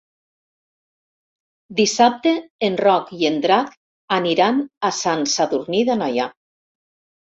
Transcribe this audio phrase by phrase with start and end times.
[1.79, 2.33] Dissabte
[2.69, 3.75] en Roc i en Drac
[4.21, 6.27] aniran a Sant Sadurní d'Anoia.